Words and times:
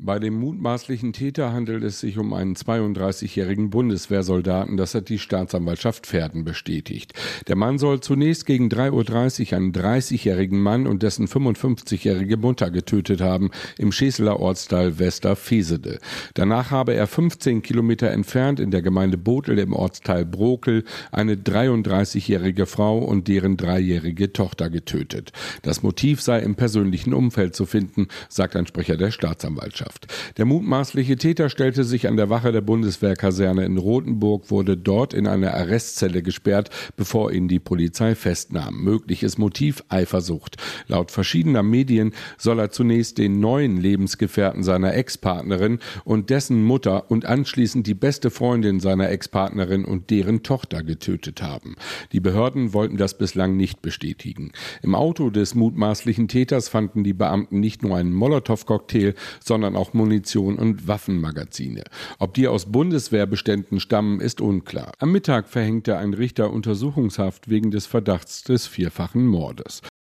Bei 0.00 0.20
dem 0.20 0.34
mutmaßlichen 0.34 1.12
Täter 1.12 1.52
handelt 1.52 1.82
es 1.82 1.98
sich 1.98 2.18
um 2.18 2.32
einen 2.32 2.54
32-jährigen 2.54 3.68
Bundeswehrsoldaten, 3.68 4.76
das 4.76 4.94
hat 4.94 5.08
die 5.08 5.18
Staatsanwaltschaft 5.18 6.06
Pferden 6.06 6.44
bestätigt. 6.44 7.14
Der 7.48 7.56
Mann 7.56 7.78
soll 7.78 7.98
zunächst 7.98 8.46
gegen 8.46 8.68
3.30 8.68 9.50
Uhr 9.50 9.56
einen 9.56 9.72
30-jährigen 9.72 10.60
Mann 10.60 10.86
und 10.86 11.02
dessen 11.02 11.26
55-jährige 11.26 12.36
Mutter 12.36 12.70
getötet 12.70 13.20
haben 13.20 13.50
im 13.76 13.90
Schäseler 13.90 14.38
Ortsteil 14.38 15.00
Westerfesede. 15.00 15.98
Danach 16.34 16.70
habe 16.70 16.94
er 16.94 17.08
15 17.08 17.62
Kilometer 17.62 18.12
entfernt 18.12 18.60
in 18.60 18.70
der 18.70 18.82
Gemeinde 18.82 19.18
Botel 19.18 19.58
im 19.58 19.72
Ortsteil 19.72 20.24
Brokel 20.24 20.84
eine 21.10 21.34
33-jährige 21.34 22.66
Frau 22.66 22.98
und 22.98 23.26
deren 23.26 23.56
dreijährige 23.56 24.32
Tochter 24.32 24.70
getötet. 24.70 25.32
Das 25.62 25.82
Motiv 25.82 26.22
sei 26.22 26.38
im 26.38 26.54
persönlichen 26.54 27.12
Umfeld 27.14 27.56
zu 27.56 27.66
finden, 27.66 28.06
sagt 28.28 28.54
ein 28.54 28.68
Sprecher 28.68 28.96
der 28.96 29.10
Staatsanwaltschaft. 29.10 29.87
Mannschaft. 29.88 30.06
Der 30.36 30.44
mutmaßliche 30.44 31.16
Täter 31.16 31.48
stellte 31.48 31.84
sich 31.84 32.08
an 32.08 32.16
der 32.16 32.30
Wache 32.30 32.52
der 32.52 32.60
Bundeswehrkaserne 32.60 33.64
in 33.64 33.78
Rothenburg, 33.78 34.50
wurde 34.50 34.76
dort 34.76 35.14
in 35.14 35.26
eine 35.26 35.54
Arrestzelle 35.54 36.22
gesperrt, 36.22 36.70
bevor 36.96 37.32
ihn 37.32 37.48
die 37.48 37.58
Polizei 37.58 38.14
festnahm. 38.14 38.82
Mögliches 38.82 39.38
Motiv 39.38 39.82
Eifersucht. 39.88 40.56
Laut 40.86 41.10
verschiedener 41.10 41.62
Medien 41.62 42.12
soll 42.36 42.58
er 42.58 42.70
zunächst 42.70 43.18
den 43.18 43.40
neuen 43.40 43.78
Lebensgefährten 43.78 44.62
seiner 44.62 44.94
Ex-Partnerin 44.94 45.78
und 46.04 46.30
dessen 46.30 46.62
Mutter 46.62 47.10
und 47.10 47.24
anschließend 47.24 47.86
die 47.86 47.94
beste 47.94 48.30
Freundin 48.30 48.80
seiner 48.80 49.10
Ex-Partnerin 49.10 49.84
und 49.84 50.10
deren 50.10 50.42
Tochter 50.42 50.82
getötet 50.82 51.42
haben. 51.42 51.76
Die 52.12 52.20
Behörden 52.20 52.72
wollten 52.72 52.96
das 52.96 53.16
bislang 53.16 53.56
nicht 53.56 53.82
bestätigen. 53.82 54.52
Im 54.82 54.94
Auto 54.94 55.30
des 55.30 55.54
mutmaßlichen 55.54 56.28
Täters 56.28 56.68
fanden 56.68 57.04
die 57.04 57.12
Beamten 57.12 57.60
nicht 57.60 57.82
nur 57.82 57.96
einen 57.96 58.12
Molotow-Cocktail, 58.12 59.14
sondern 59.40 59.76
auch 59.78 59.94
Munition 59.94 60.56
und 60.56 60.86
Waffenmagazine. 60.86 61.84
Ob 62.18 62.34
die 62.34 62.48
aus 62.48 62.66
Bundeswehrbeständen 62.66 63.80
stammen, 63.80 64.20
ist 64.20 64.40
unklar. 64.42 64.92
Am 64.98 65.12
Mittag 65.12 65.48
verhängte 65.48 65.96
ein 65.96 66.12
Richter 66.12 66.52
Untersuchungshaft 66.52 67.48
wegen 67.48 67.70
des 67.70 67.86
Verdachts 67.86 68.42
des 68.42 68.66
vierfachen 68.66 69.26
Mordes. 69.26 69.80